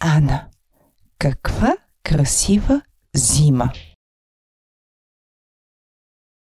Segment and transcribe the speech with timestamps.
[0.00, 0.48] Ана.
[1.18, 2.82] Каква красива
[3.14, 3.72] зима!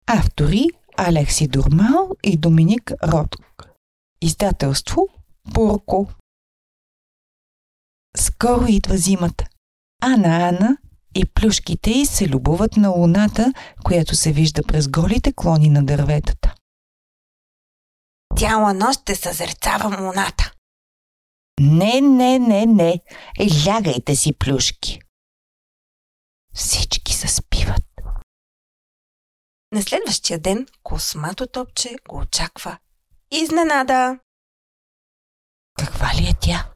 [0.07, 3.69] Автори Алекси Дурмал и Доминик Ротк.
[4.23, 5.09] Издателство
[5.53, 6.09] Бурко.
[8.17, 9.45] Скоро идва зимата.
[10.03, 10.77] Ана Ана
[11.15, 13.53] и плюшките й се любоват на луната,
[13.85, 16.55] която се вижда през голите клони на дърветата.
[18.39, 20.53] Цяла нощ ще съзерцавам луната.
[21.63, 22.93] Не, не, не, не.
[23.39, 25.01] Е, лягайте си, плюшки.
[26.55, 27.83] Всички заспиват.
[29.73, 32.79] На следващия ден космато топче го очаква.
[33.31, 34.19] Изненада!
[35.79, 36.75] Каква ли е тя?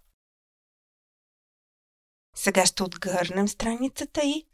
[2.37, 4.47] Сега ще отгърнем страницата и...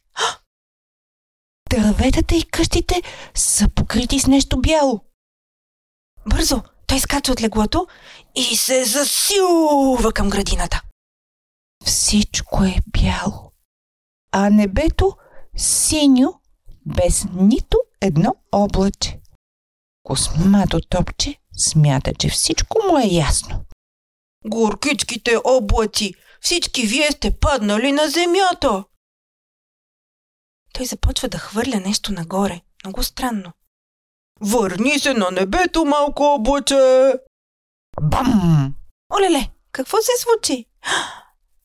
[1.70, 3.03] Дърветата и къщите
[3.34, 5.05] са покрити с нещо бяло.
[6.31, 6.62] Бързо!
[6.91, 7.86] Той скача от леглото
[8.34, 10.83] и се засилва към градината.
[11.84, 13.52] Всичко е бяло,
[14.33, 15.16] а небето
[15.56, 16.41] синьо,
[16.86, 19.20] без нито едно облаче.
[20.02, 23.64] Космато топче смята, че всичко му е ясно.
[24.46, 28.84] Горкичките облаци, всички вие сте паднали на земята.
[30.72, 32.61] Той започва да хвърля нещо нагоре.
[32.84, 33.52] Много странно.
[34.41, 37.12] Върни се на небето, малко облаче!
[38.02, 38.74] Бам!
[39.19, 40.66] Олеле, какво се случи?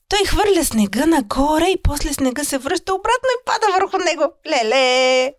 [0.10, 4.34] Той хвърля снега нагоре и после снега се връща обратно и пада върху него.
[4.48, 5.34] Леле!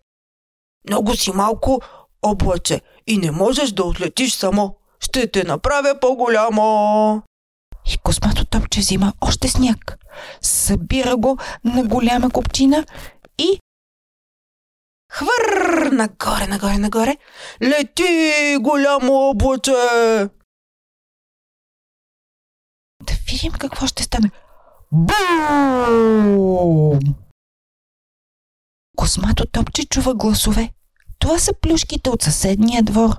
[0.89, 1.81] Много си малко
[2.21, 4.75] облаче и не можеш да отлетиш само.
[4.99, 7.21] Ще те направя по-голямо.
[7.93, 9.97] И космато топче взима още сняг.
[10.41, 12.85] Събира го на голяма копчина
[15.17, 15.91] и Хвър!
[15.91, 17.17] Нагоре, нагоре, нагоре.
[17.61, 19.71] Лети, голямо облаче!
[23.07, 24.31] да видим какво ще стане.
[24.91, 25.15] Бум!
[28.97, 30.73] Космато топче чува гласове.
[31.19, 33.15] Това са плюшките от съседния двор.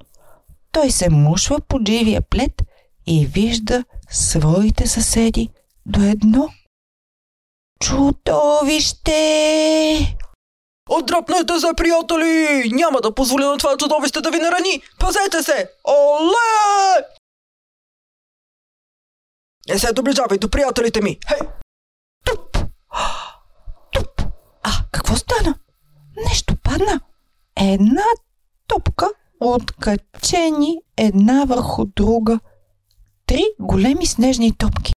[0.73, 2.63] Той се мушва под живия плед
[3.07, 5.49] и вижда своите съседи
[5.87, 6.49] до едно.
[7.81, 9.19] Чудовище!
[10.89, 12.71] Отдръпнете се, приятели!
[12.73, 14.83] Няма да позволя на това чудовище да ви нарани!
[15.01, 15.71] Пазете се!
[15.85, 17.05] Оле!
[19.69, 21.19] Не се доближавай до приятелите ми!
[21.29, 21.39] Хей!
[22.25, 22.59] Туп!
[23.93, 24.23] Туп!
[24.63, 25.55] А, какво стана?
[26.17, 27.01] Нещо падна.
[27.57, 28.05] Една
[28.67, 29.11] топка
[29.41, 32.41] откачени една върху друга.
[33.27, 34.93] Три големи снежни топки.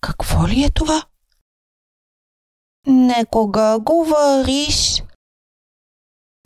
[0.00, 1.02] Какво ли е това?
[2.86, 5.02] Некога говориш.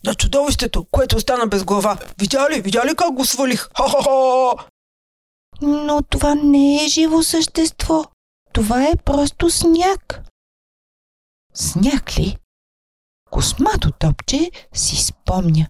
[0.07, 1.99] На чудовището, което остана без глава.
[2.19, 2.61] Видя ли?
[2.61, 3.69] Видя ли как го свалих?
[3.77, 4.67] Ха-ха-ха!
[5.63, 8.05] Но това не е живо същество.
[8.53, 10.23] Това е просто сняг.
[11.55, 12.39] Сняг ли?
[13.31, 15.67] Космато топче си спомня.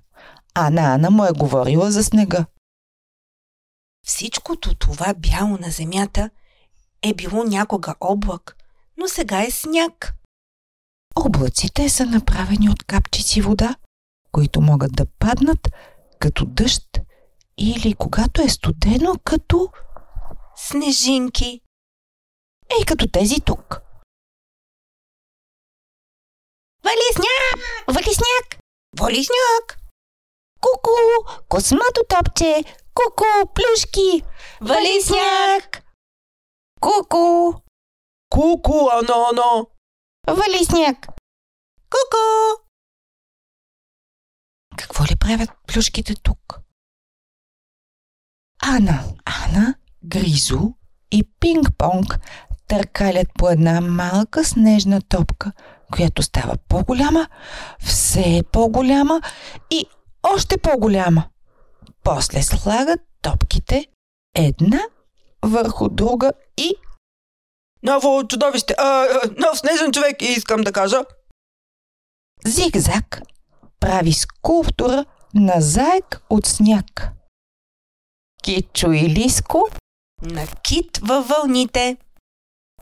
[0.55, 2.47] Ана Ана му е говорила за снега.
[4.07, 6.31] Всичкото това бяло на земята
[7.03, 8.57] е било някога облак,
[8.97, 10.15] но сега е сняг.
[11.17, 13.77] Облаците са направени от капчици вода,
[14.33, 15.69] които могат да паднат
[16.19, 17.01] като дъжд
[17.59, 19.69] или когато е студено като...
[20.57, 21.61] Снежинки.
[22.79, 23.81] Ей, като тези тук.
[26.85, 27.65] Вали сняг!
[27.89, 28.61] Вали сняг!
[29.01, 29.79] Вали сняг!
[30.61, 30.91] Куку!
[31.49, 32.65] Космато топче!
[32.95, 33.53] Куку!
[33.55, 34.23] Плюшки!
[34.61, 35.83] Вали сняг!
[36.81, 37.53] Куку!
[38.31, 39.67] Ку-ку, ано-ано!
[40.27, 41.07] Вали сняг!
[41.91, 42.63] Ку-ку!
[44.77, 46.61] Какво ли правят плюшките тук?
[48.63, 50.75] Ана, Ана, Гризо
[51.11, 52.19] и Пинг-понг
[52.69, 55.53] търкалят по една малка снежна топка,
[55.93, 57.29] която става по-голяма,
[57.79, 59.21] все по-голяма
[59.71, 59.85] и
[60.23, 61.25] още по-голяма.
[62.03, 63.87] После слагат топките
[64.35, 64.81] една
[65.43, 66.75] върху друга и
[67.83, 69.07] Ново чудовище, а,
[69.39, 71.05] нов снежен човек, искам да кажа.
[72.47, 73.21] зигзаг
[73.81, 75.05] прави скулптура
[75.35, 77.09] на заек от сняг.
[78.43, 79.69] Кичо и Лиско,
[80.23, 81.97] На кит във вълните.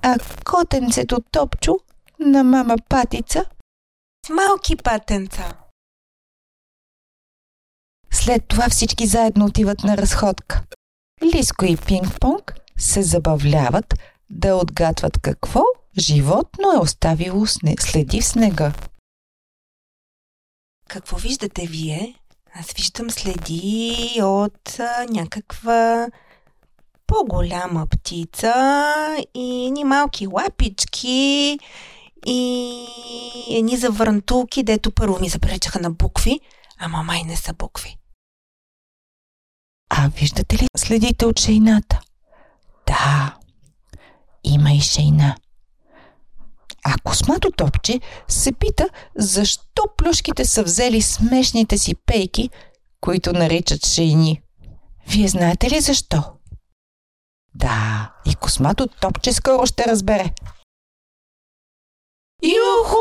[0.02, 1.78] а котенцето Топчо
[2.18, 3.44] на мама Патица
[4.26, 5.56] С малки патенца.
[8.12, 10.64] След това всички заедно отиват на разходка.
[11.22, 13.94] Лиско и Пинг-понг се забавляват
[14.30, 15.62] да отгадват какво
[15.98, 17.46] животно е оставило
[17.78, 18.72] следи в снега.
[20.88, 22.14] Какво виждате вие?
[22.54, 26.08] Аз виждам следи от а, някаква
[27.06, 28.54] по-голяма птица
[29.34, 31.58] и ни малки лапички
[32.26, 32.86] и
[33.50, 36.40] едни завърнтулки, дето първо ми запречаха на букви,
[36.78, 37.96] ама май не са букви.
[39.90, 42.00] А виждате ли следите от шейната?
[42.86, 43.37] Да,
[44.44, 45.36] има и шейна.
[46.84, 52.50] А космато топче се пита защо плюшките са взели смешните си пейки,
[53.00, 54.42] които наричат шейни.
[55.08, 56.22] Вие знаете ли защо?
[57.54, 60.32] Да, и космато топче скоро ще разбере.
[62.42, 62.96] Юху!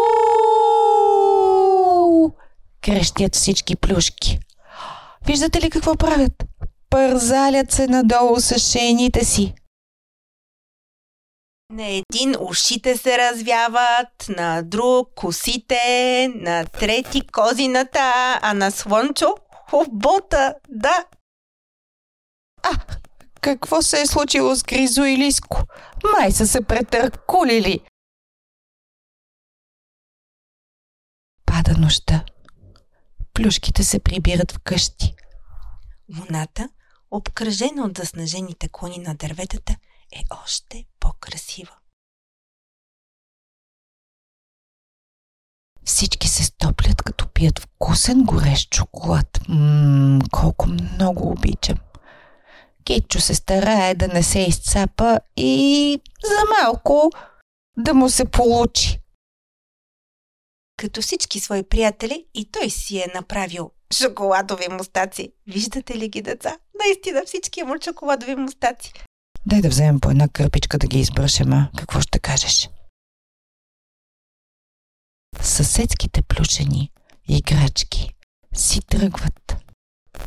[2.81, 4.39] Крещят всички плюшки.
[5.25, 6.43] Виждате ли какво правят?
[6.89, 9.53] Пързалят се надолу с шейните си.
[11.69, 19.35] На един ушите се развяват, на друг косите, на трети козината, а на слънчо
[19.91, 21.05] бота, да.
[22.63, 22.69] А,
[23.41, 25.63] какво се е случило с Гризо и Лиско?
[26.11, 27.79] Май са се претъркулили.
[31.45, 32.25] Пада нощта.
[33.33, 35.15] Плюшките се прибират в къщи.
[36.19, 36.69] Луната,
[37.11, 39.75] обкръжена от заснежените клони на дърветата,
[40.11, 41.75] е още по-красива.
[45.85, 49.39] Всички се стоплят, като пият вкусен горещ шоколад.
[49.49, 51.77] Ммм, колко много обичам.
[52.83, 57.11] Китчо се старае да не се изцапа и за малко
[57.77, 58.99] да му се получи.
[60.77, 65.33] Като всички свои приятели и той си е направил шоколадови мустаци.
[65.47, 66.57] Виждате ли ги, деца?
[66.85, 68.93] Наистина всички имат шоколадови мустаци.
[69.49, 71.69] Дай да вземем по една кърпичка да ги избръшем, а?
[71.77, 72.69] Какво ще кажеш?
[75.41, 76.91] Съседските плюшени
[77.27, 78.13] играчки
[78.55, 79.55] си тръгват.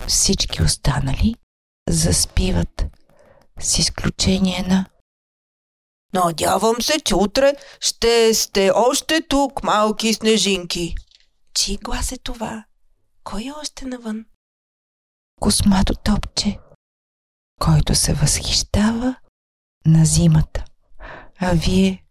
[0.09, 1.35] Всички останали
[1.89, 2.85] заспиват,
[3.61, 4.87] с изключение на...
[6.15, 10.95] Надявам се, че утре ще сте още тук, малки снежинки.
[11.55, 12.65] Чи глас е това?
[13.25, 14.25] Кой е още навън?
[15.41, 16.59] Космато топче,
[17.61, 19.15] който се възхищава
[19.87, 20.65] на зимата.
[21.39, 22.05] А вие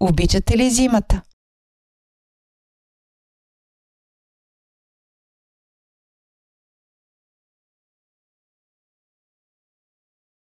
[0.00, 1.22] обичате ли зимата?